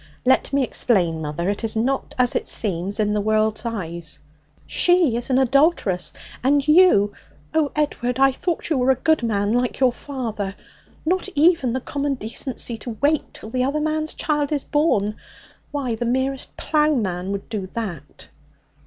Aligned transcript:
'Let 0.25 0.51
me 0.51 0.63
explain, 0.63 1.21
mother. 1.21 1.47
It 1.47 1.63
is 1.63 1.75
not 1.75 2.15
as 2.17 2.33
it 2.35 2.47
seems 2.47 2.99
in 2.99 3.13
the 3.13 3.21
world's 3.21 3.67
eyes.' 3.67 4.17
'She 4.65 5.15
is 5.15 5.29
an 5.29 5.37
adulteress. 5.37 6.11
And 6.43 6.67
you 6.67 7.13
oh, 7.53 7.71
Edward, 7.75 8.17
I 8.17 8.31
thought 8.31 8.67
you 8.71 8.79
were 8.79 8.89
a 8.89 8.95
good 8.95 9.21
man, 9.21 9.53
like 9.53 9.79
your 9.79 9.93
father! 9.93 10.55
Not 11.05 11.29
even 11.35 11.73
the 11.73 11.81
common 11.81 12.15
decency 12.15 12.79
to 12.79 12.97
wait 12.99 13.31
till 13.35 13.51
the 13.51 13.63
other 13.63 13.79
man's 13.79 14.15
child 14.15 14.51
is 14.51 14.63
born. 14.63 15.17
Why, 15.69 15.93
the 15.93 16.07
merest 16.07 16.57
ploughman 16.57 17.31
would 17.31 17.47
do 17.47 17.67
that!' 17.67 18.27